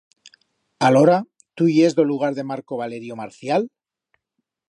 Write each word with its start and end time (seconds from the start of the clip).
Alora, 0.87 1.17
tu 1.61 1.67
yes 1.73 1.97
d'o 1.99 2.07
lugar 2.13 2.31
de 2.39 2.47
Marco 2.53 2.81
Valerio 2.81 3.21
Marcial? 3.23 3.71